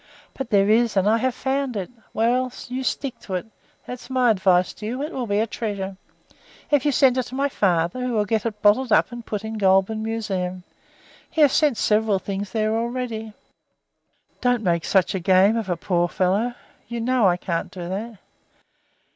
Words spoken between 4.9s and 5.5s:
It will be a